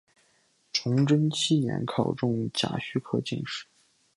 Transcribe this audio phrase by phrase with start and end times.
[0.73, 3.67] 崇祯七年考中甲戌科进士。